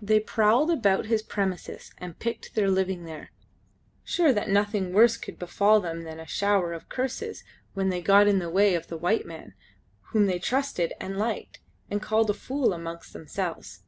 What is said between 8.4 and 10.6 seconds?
way of the white man, whom they